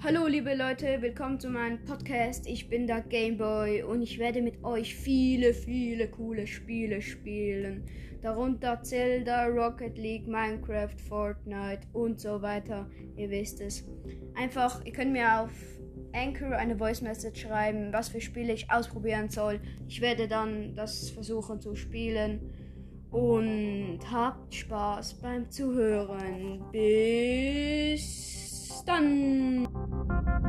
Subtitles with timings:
[0.00, 2.46] Hallo liebe Leute, willkommen zu meinem Podcast.
[2.46, 7.84] Ich bin der Gameboy und ich werde mit euch viele, viele coole Spiele spielen.
[8.22, 12.88] Darunter Zelda, Rocket League, Minecraft, Fortnite und so weiter.
[13.16, 13.88] Ihr wisst es.
[14.36, 15.50] Einfach, ihr könnt mir auf
[16.12, 19.60] Anchor eine Voice Message schreiben, was für Spiele ich ausprobieren soll.
[19.88, 22.52] Ich werde dann das versuchen zu spielen.
[23.10, 26.62] Und habt Spaß beim Zuhören.
[26.70, 27.27] Bis.
[29.70, 30.47] Thank you.